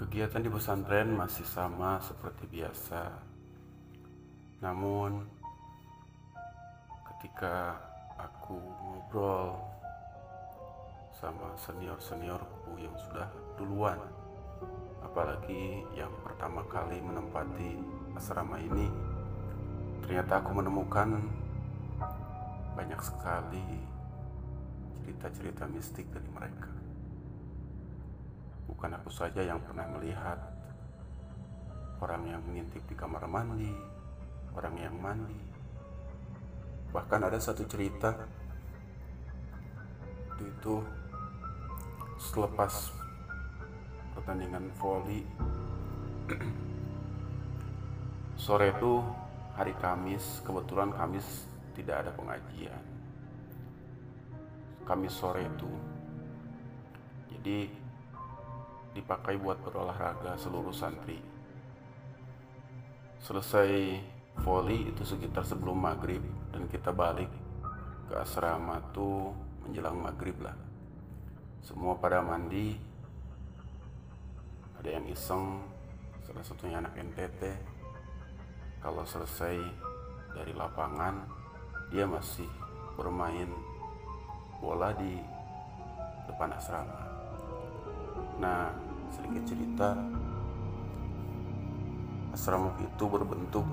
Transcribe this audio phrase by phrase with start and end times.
[0.00, 3.20] Kegiatan di pesantren masih sama seperti biasa.
[4.64, 5.28] Namun,
[7.04, 7.76] ketika
[8.16, 9.60] aku ngobrol
[11.12, 13.28] sama senior-seniorku yang sudah
[13.60, 14.00] duluan,
[15.04, 17.76] apalagi yang pertama kali menempati
[18.16, 18.88] asrama ini,
[20.00, 21.20] ternyata aku menemukan
[22.72, 23.84] banyak sekali
[25.04, 26.79] cerita-cerita mistik dari mereka.
[28.80, 30.40] Bukan aku saja yang pernah melihat.
[32.00, 33.76] Orang yang mengintip di kamar mandi,
[34.56, 35.36] orang yang mandi.
[36.88, 38.16] Bahkan ada satu cerita.
[40.40, 40.80] Itu
[42.16, 42.88] selepas
[44.16, 45.28] pertandingan voli
[48.48, 49.04] sore itu
[49.60, 51.44] hari Kamis kebetulan Kamis
[51.76, 52.80] tidak ada pengajian.
[54.88, 55.68] Kamis sore itu.
[57.28, 57.79] Jadi
[58.94, 61.18] dipakai buat berolahraga seluruh santri.
[63.20, 64.00] Selesai
[64.40, 67.28] volley itu sekitar sebelum maghrib dan kita balik
[68.10, 69.30] ke asrama tuh
[69.62, 70.56] menjelang maghrib lah.
[71.60, 72.74] Semua pada mandi,
[74.80, 75.60] ada yang iseng,
[76.24, 77.42] salah satunya anak NTT.
[78.80, 79.60] Kalau selesai
[80.32, 81.20] dari lapangan,
[81.92, 82.48] dia masih
[82.96, 83.52] bermain
[84.58, 85.20] bola di
[86.24, 87.09] depan asrama.
[88.40, 88.72] Nah,
[89.12, 89.92] sedikit cerita,
[92.32, 93.68] asrama itu berbentuk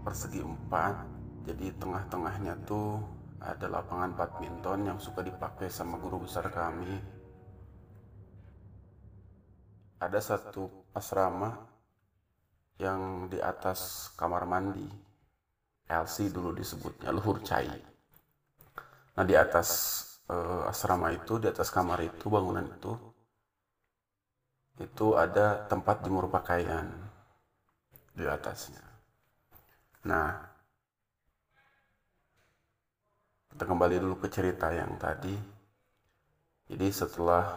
[0.00, 1.04] persegi empat,
[1.44, 3.04] jadi tengah-tengahnya tuh
[3.44, 6.96] ada lapangan badminton yang suka dipakai sama guru besar kami.
[10.00, 11.54] Ada satu asrama
[12.80, 14.88] yang di atas kamar mandi,
[15.86, 17.70] LC dulu disebutnya, luhur cai.
[19.12, 19.68] Nah di atas
[20.32, 22.92] uh, asrama itu di atas kamar itu bangunan itu
[24.80, 26.88] itu ada tempat jemur pakaian
[28.16, 28.80] di atasnya.
[30.08, 30.32] Nah,
[33.52, 35.36] kita kembali dulu ke cerita yang tadi.
[36.72, 37.52] Jadi setelah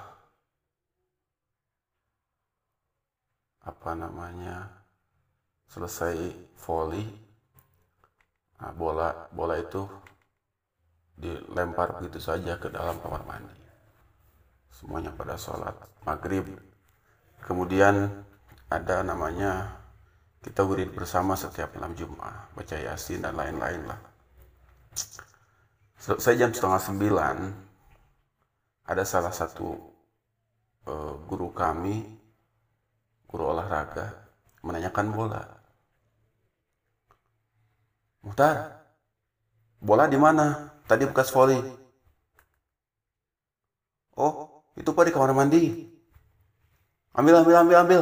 [3.63, 4.69] apa namanya
[5.71, 7.07] selesai volley,
[8.59, 9.87] nah bola bola itu
[11.15, 13.55] dilempar begitu saja ke dalam kamar mandi.
[14.71, 16.43] Semuanya pada sholat maghrib.
[17.43, 18.11] Kemudian
[18.67, 19.79] ada namanya
[20.43, 23.97] kita wirid bersama setiap malam Jumat, baca Yasin dan lain-lain lah.
[25.97, 27.37] Selesai jam setengah sembilan,
[28.85, 29.73] ada salah satu
[30.85, 32.05] uh, guru kami,
[33.25, 34.13] guru olahraga,
[34.61, 35.43] menanyakan bola.
[38.21, 38.85] Muhtar,
[39.81, 40.74] bola di mana?
[40.85, 41.57] Tadi bekas voli.
[44.15, 45.91] Oh, itu pak di kamar mandi.
[47.15, 48.01] Ambil, ambil, ambil, ambil.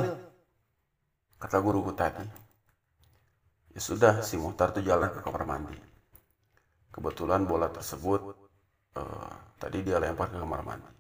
[1.40, 2.26] Kata guruku tadi.
[3.74, 5.78] Ya sudah, si Muhtar tuh jalan ke kamar mandi.
[6.94, 8.22] Kebetulan bola tersebut
[8.96, 10.94] uh, tadi dia lempar ke kamar mandi.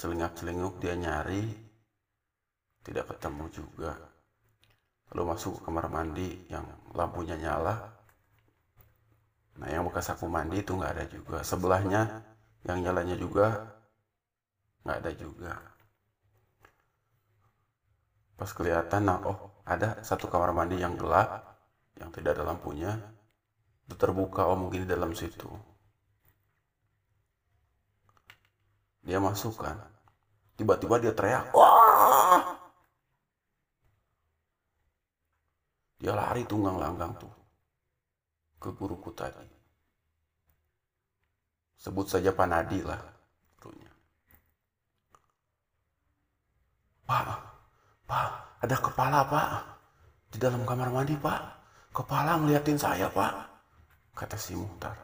[0.00, 1.44] Celingak-celinguk dia nyari,
[2.82, 3.92] tidak ketemu juga.
[5.12, 7.93] Lalu masuk ke kamar mandi yang lampunya nyala,
[9.54, 11.38] Nah yang bekas aku mandi itu nggak ada juga.
[11.46, 12.24] Sebelahnya
[12.66, 13.70] yang nyalanya juga
[14.82, 15.52] nggak ada juga.
[18.34, 21.54] Pas kelihatan, nah oh ada satu kamar mandi yang gelap,
[22.02, 22.98] yang tidak ada lampunya,
[23.86, 25.46] itu terbuka, oh mungkin di dalam situ.
[29.06, 29.78] Dia masuk kan,
[30.58, 32.58] tiba-tiba dia teriak, wah!
[36.02, 37.43] Dia lari tunggang langgang tuh
[38.64, 39.44] ke guruku tadi.
[41.76, 42.96] Sebut saja Panadi lah
[43.60, 43.92] gurunya.
[47.04, 47.36] Pak,
[48.08, 48.28] Pak,
[48.64, 49.48] ada kepala Pak.
[50.32, 51.40] Di dalam kamar mandi Pak.
[51.92, 53.52] Kepala ngeliatin saya Pak.
[54.16, 54.96] Kata si Muhtar.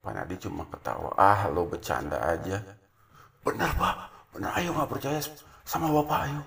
[0.00, 1.12] Panadi cuma ketawa.
[1.20, 2.64] Ah lo bercanda aja.
[3.44, 3.96] Benar Pak,
[4.32, 5.20] benar ayo nggak percaya
[5.68, 6.40] sama Bapak ayo.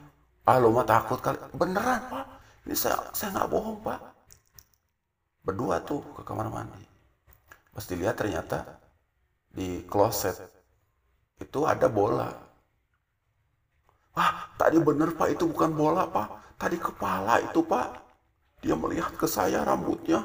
[0.50, 1.38] Ah lo mah takut kali.
[1.54, 2.26] Beneran Pak.
[2.66, 4.12] Ini saya saya nggak bohong Pak
[5.42, 6.86] berdua tuh ke kamar mandi.
[7.74, 8.78] Pas dilihat ternyata
[9.52, 10.38] di kloset
[11.42, 12.30] itu ada bola.
[14.14, 16.56] Ah tadi bener pak itu bukan bola pak.
[16.62, 17.98] Tadi kepala itu pak.
[18.62, 20.22] Dia melihat ke saya rambutnya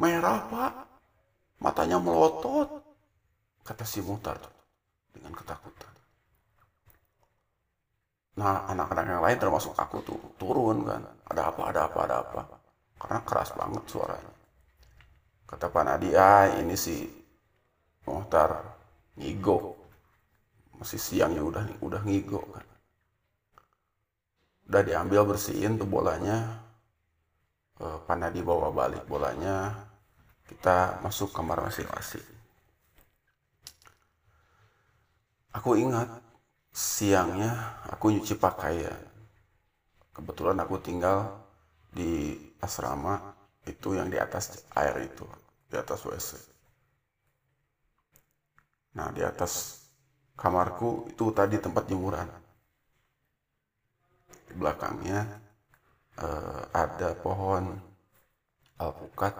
[0.00, 0.72] merah pak.
[1.60, 2.68] Matanya melotot
[3.66, 4.40] kata si mutar
[5.12, 5.92] dengan ketakutan.
[8.36, 11.02] Nah anak-anak yang lain termasuk aku tuh turun kan.
[11.28, 12.42] Ada apa ada apa ada apa?
[12.96, 14.35] Karena keras banget suaranya
[15.46, 17.06] Kata Pak Nadi, ah ini si
[18.06, 18.62] Mohtar
[19.18, 19.74] ngigo.
[20.76, 22.66] masih siangnya udah udah ngigo kan.
[24.68, 26.62] Udah diambil bersihin tuh bolanya.
[27.80, 29.72] Uh, panah dibawa balik bolanya.
[30.46, 32.22] Kita masuk kamar masing-masing.
[35.56, 36.12] Aku ingat
[36.76, 39.16] siangnya aku nyuci pakaian
[40.16, 41.28] kebetulan aku tinggal
[41.92, 42.32] di
[42.64, 43.35] asrama
[43.66, 45.26] itu yang di atas air itu
[45.68, 46.30] di atas WC
[48.96, 49.84] nah di atas
[50.38, 52.28] kamarku itu tadi tempat jemuran
[54.46, 55.26] di belakangnya
[56.22, 57.76] uh, ada pohon
[58.80, 59.34] alpukat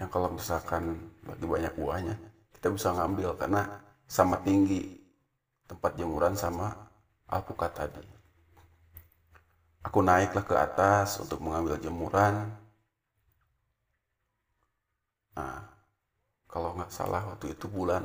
[0.00, 2.14] yang kalau misalkan lagi banyak buahnya
[2.58, 3.62] kita bisa ngambil karena
[4.08, 4.98] sama tinggi
[5.68, 6.72] tempat jemuran sama
[7.28, 8.02] alpukat tadi.
[9.84, 12.50] Aku naiklah ke atas untuk mengambil jemuran.
[15.38, 15.62] Nah,
[16.50, 18.02] kalau nggak salah waktu itu bulan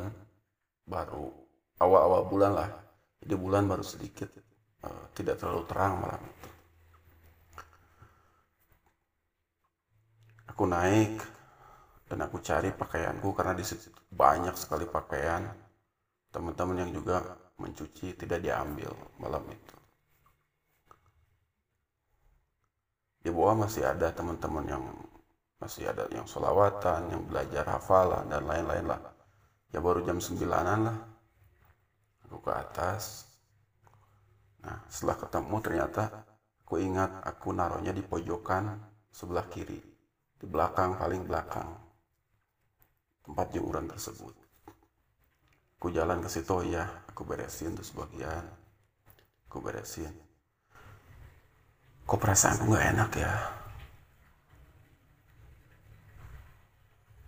[0.86, 1.34] baru
[1.82, 2.70] awal-awal bulan lah.
[3.26, 4.30] Jadi bulan baru sedikit
[4.86, 6.50] uh, tidak terlalu terang malam itu.
[10.54, 11.18] Aku naik
[12.06, 15.50] dan aku cari pakaianku karena di situ banyak sekali pakaian
[16.30, 17.26] teman-teman yang juga
[17.58, 19.76] mencuci tidak diambil malam itu.
[23.24, 24.84] Di bawah masih ada teman-teman yang
[25.64, 29.00] masih ada yang solawatan, yang belajar hafalan dan lain-lain lah.
[29.72, 30.98] Ya baru jam sembilanan lah.
[32.28, 33.34] Aku ke atas,
[34.64, 36.04] Nah, setelah ketemu ternyata
[36.64, 38.80] aku ingat aku naruhnya di pojokan
[39.12, 39.80] sebelah kiri,
[40.40, 41.68] di belakang paling belakang
[43.28, 44.36] tempat jemuran tersebut.
[45.80, 48.44] Aku jalan ke situ ya, aku beresin tuh sebagian,
[49.52, 50.16] aku beresin.
[52.08, 53.32] Kok perasaanku nggak enak ya?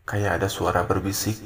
[0.05, 1.41] Kayak ada suara berbisik.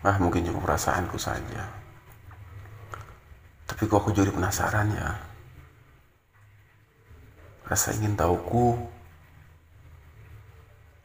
[0.00, 1.66] Ah mungkin cuma perasaanku saja.
[3.66, 5.10] Tapi kok aku jadi penasaran ya.
[7.66, 8.78] Rasa ingin tahuku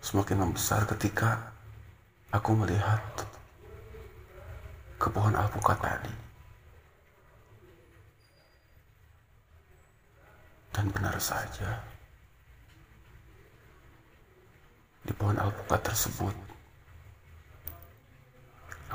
[0.06, 1.54] semakin membesar ketika
[2.30, 3.02] aku melihat
[5.02, 6.25] ke pohon alpukat tadi.
[10.76, 11.80] Dan benar saja,
[15.08, 16.36] di pohon alpukat tersebut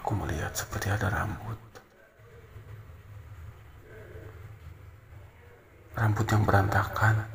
[0.00, 1.60] Aku melihat seperti ada rambut.
[5.92, 7.28] Rambut yang berantakan.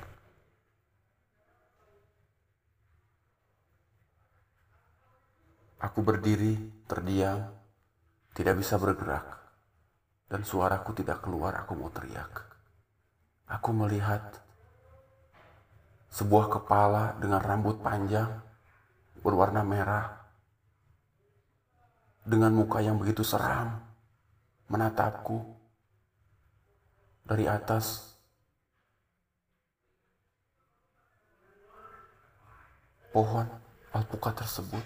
[5.78, 6.58] Aku berdiri,
[6.90, 7.54] terdiam,
[8.34, 9.28] tidak bisa bergerak.
[10.26, 12.55] Dan suaraku tidak keluar, aku mau teriak.
[13.56, 14.20] Aku melihat
[16.12, 18.44] sebuah kepala dengan rambut panjang
[19.24, 20.28] berwarna merah
[22.28, 23.80] dengan muka yang begitu seram
[24.68, 25.40] menatapku
[27.24, 28.16] dari atas
[33.16, 33.48] pohon
[33.96, 34.84] alpukat tersebut.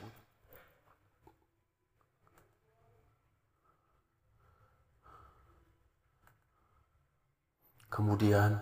[7.99, 8.55] Kemudian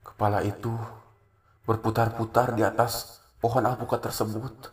[0.00, 0.72] kepala itu
[1.68, 4.72] berputar-putar di atas pohon alpukat tersebut.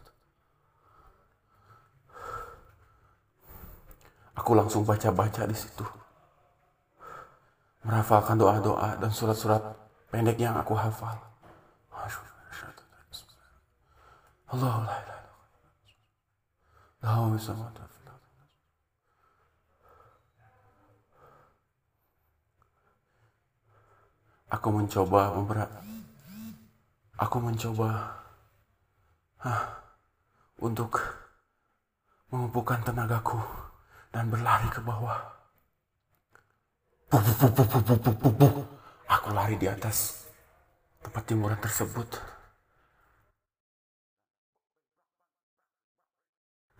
[4.39, 5.83] Aku langsung baca-baca di situ.
[7.83, 9.75] Merafalkan doa-doa dan surat-surat
[10.07, 11.19] pendek yang aku hafal.
[14.47, 14.87] Allah
[24.51, 25.71] Aku mencoba memberat.
[27.15, 28.19] Aku mencoba
[29.39, 29.63] ah,
[30.59, 30.99] untuk
[32.27, 33.39] mengumpulkan tenagaku
[34.11, 35.19] dan berlari ke bawah.
[39.07, 40.27] Aku lari di atas
[40.99, 42.19] tempat timuran tersebut.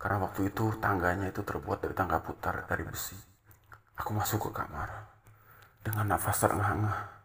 [0.01, 3.13] Karena waktu itu tangganya itu terbuat dari tangga putar dari besi.
[4.01, 4.89] Aku masuk ke kamar
[5.85, 7.20] dengan nafas terengah-engah.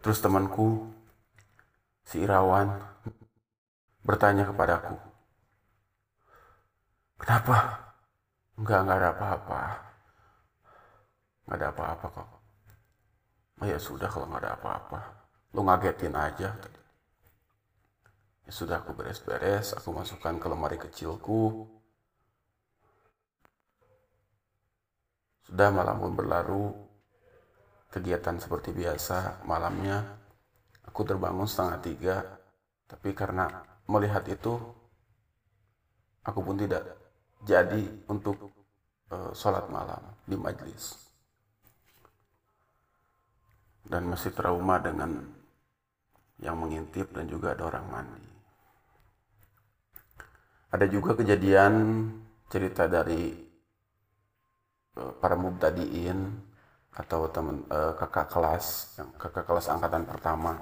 [0.00, 0.88] Terus temanku,
[2.04, 2.80] si Irawan,
[4.00, 4.96] bertanya kepadaku,
[7.20, 7.56] Kenapa?
[8.56, 9.62] Enggak, enggak ada apa-apa.
[11.44, 12.28] Enggak ada apa-apa kok.
[13.60, 15.00] Oh ya sudah kalau enggak ada apa-apa.
[15.52, 16.56] Lu ngagetin aja.
[18.48, 21.68] Ya sudah aku beres-beres, aku masukkan ke lemari kecilku.
[25.44, 26.72] Sudah malam pun berlalu,
[27.90, 30.20] kegiatan seperti biasa malamnya
[30.86, 32.16] aku terbangun setengah tiga
[32.90, 33.46] Tapi karena
[33.86, 34.58] melihat itu,
[36.26, 36.82] aku pun tidak
[37.46, 38.50] jadi untuk
[39.14, 40.98] uh, sholat malam di majlis.
[43.86, 45.22] Dan masih trauma dengan
[46.42, 48.26] yang mengintip dan juga ada orang mandi.
[50.74, 51.74] Ada juga kejadian
[52.50, 53.38] cerita dari
[54.98, 56.49] uh, para mubtadiin
[56.94, 60.58] atau teman uh, kakak kelas, yang kakak kelas angkatan pertama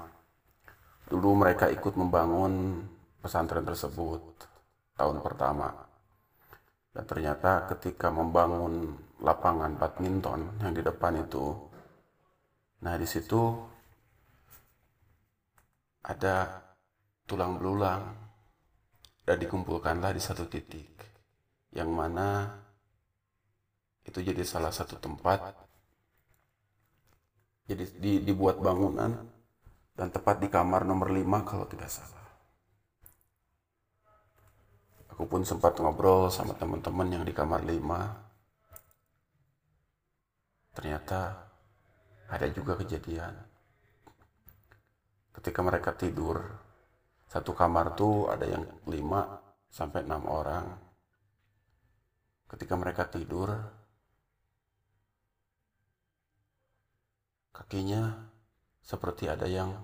[1.09, 2.85] Dulu mereka ikut membangun
[3.17, 4.21] pesantren tersebut
[4.93, 5.73] tahun pertama.
[6.93, 8.93] Dan ternyata ketika membangun
[9.25, 11.57] lapangan badminton yang di depan itu,
[12.85, 13.41] nah di situ
[16.05, 16.61] ada
[17.25, 18.05] tulang belulang
[19.25, 20.93] dan dikumpulkanlah di satu titik
[21.73, 22.49] yang mana
[24.05, 25.68] itu jadi salah satu tempat
[27.69, 29.13] jadi dibuat bangunan
[29.93, 32.25] dan tepat di kamar nomor 5 kalau tidak salah.
[35.13, 37.77] Aku pun sempat ngobrol sama teman-teman yang di kamar 5.
[40.73, 41.45] Ternyata
[42.25, 43.37] ada juga kejadian.
[45.35, 46.41] Ketika mereka tidur,
[47.29, 50.65] satu kamar tuh ada yang 5 sampai 6 orang.
[52.49, 53.53] Ketika mereka tidur,
[57.59, 58.15] kakinya
[58.79, 59.75] seperti ada yang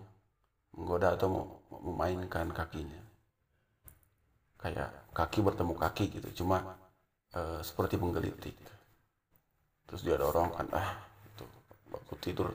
[0.72, 3.04] menggoda atau memainkan kakinya.
[4.56, 6.80] Kayak kaki bertemu kaki gitu, cuma
[7.36, 8.56] e, seperti menggelitik.
[9.86, 11.46] Terus dia dorong kan, ah itu
[11.94, 12.50] aku tidur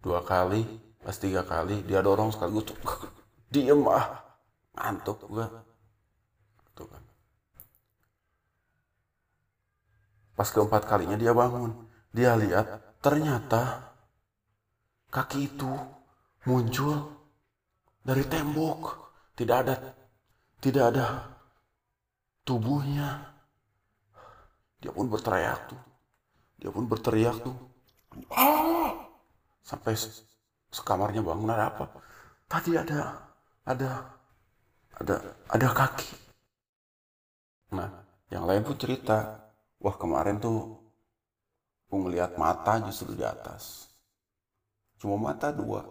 [0.00, 0.64] dua kali,
[1.02, 2.78] pas tiga kali dia dorong sekaligus tuh
[3.54, 4.18] diem ah
[4.74, 5.46] ngantuk gua
[6.74, 7.02] tuh kan
[10.36, 11.74] pas keempat kalinya dia bangun
[12.14, 13.94] dia lihat ternyata
[15.08, 15.70] kaki itu
[16.46, 17.12] muncul
[18.02, 19.10] dari tembok.
[19.38, 19.74] Tidak ada
[20.58, 21.06] tidak ada
[22.42, 23.38] tubuhnya.
[24.82, 25.82] Dia pun berteriak tuh.
[26.58, 27.54] Dia pun berteriak tuh.
[28.34, 28.94] Ah!
[29.62, 29.94] Sampai
[30.72, 31.86] sekamarnya bangun ada apa?
[32.50, 33.30] Tadi ada
[33.62, 33.90] ada
[34.96, 35.14] ada
[35.52, 36.10] ada kaki.
[37.76, 37.90] Nah,
[38.32, 39.44] yang lain pun cerita,
[39.78, 40.87] wah kemarin tuh
[41.96, 43.88] ngeliat mata justru di atas.
[45.00, 45.84] Cuma mata dua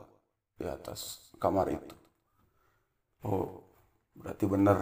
[0.57, 1.95] di atas kamar itu.
[3.25, 3.65] Oh,
[4.13, 4.77] berarti benar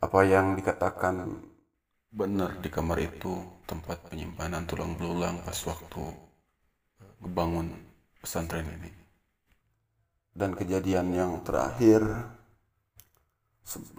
[0.00, 1.40] apa yang dikatakan
[2.10, 6.04] benar di kamar itu tempat penyimpanan tulang belulang pas waktu
[7.24, 7.70] ngebangun
[8.20, 8.92] pesantren ini.
[10.30, 12.04] Dan kejadian yang terakhir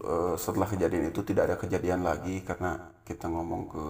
[0.05, 3.85] eh, setelah kejadian itu tidak ada kejadian lagi karena kita ngomong ke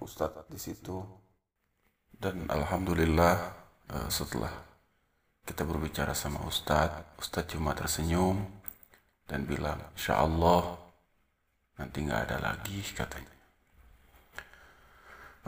[0.00, 1.19] ustadz di situ
[2.20, 3.36] dan alhamdulillah
[3.90, 4.52] eh, setelah
[5.48, 8.44] kita berbicara sama Ustadz, Ustadz cuma tersenyum
[9.26, 10.78] dan bilang, Insya Allah
[11.80, 13.34] nanti nggak ada lagi katanya.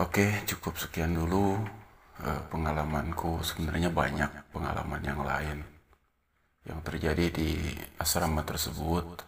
[0.00, 1.61] Oke, cukup sekian dulu
[2.25, 3.45] uh, pengalamanku.
[3.45, 5.59] Sebenarnya banyak pengalaman yang lain
[6.64, 9.21] yang terjadi di asrama tersebut.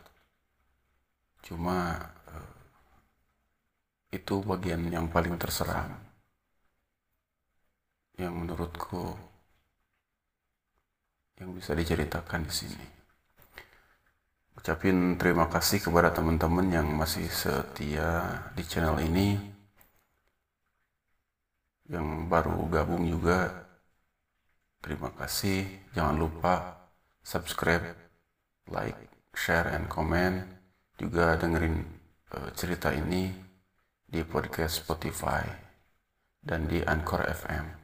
[1.45, 2.01] Cuma
[2.33, 2.55] uh,
[4.09, 6.14] itu bagian yang paling terseram.
[8.15, 9.19] Yang menurutku
[11.39, 12.87] yang bisa diceritakan di sini.
[14.55, 19.37] Ucapin terima kasih kepada teman-teman yang masih setia di channel ini.
[21.91, 23.67] Yang baru gabung juga
[24.81, 25.69] terima kasih.
[25.93, 26.81] Jangan lupa
[27.21, 27.83] subscribe,
[28.71, 28.97] like,
[29.35, 30.47] share, and comment.
[30.97, 31.83] Juga dengerin
[32.33, 33.29] uh, cerita ini
[34.07, 35.43] di podcast Spotify
[36.41, 37.84] dan di Anchor FM.